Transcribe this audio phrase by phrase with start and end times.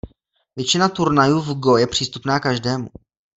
[0.55, 2.89] Většina turnajů v go je přístupná každému.